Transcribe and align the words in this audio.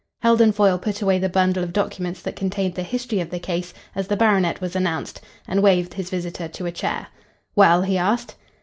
Heldon 0.23 0.51
Foyle 0.51 0.79
put 0.79 0.99
away 1.03 1.19
the 1.19 1.29
bundle 1.29 1.63
of 1.63 1.73
documents 1.73 2.23
that 2.23 2.35
contained 2.35 2.73
the 2.73 2.81
history 2.81 3.19
of 3.19 3.29
the 3.29 3.37
case 3.37 3.71
as 3.93 4.07
the 4.07 4.17
baronet 4.17 4.59
was 4.59 4.75
announced, 4.75 5.21
and 5.47 5.61
waved 5.61 5.93
his 5.93 6.09
visitor 6.09 6.47
to 6.47 6.65
a 6.65 6.71
chair. 6.71 7.09
"Well?" 7.55 7.83
he 7.83 7.99
asked. 7.99 8.33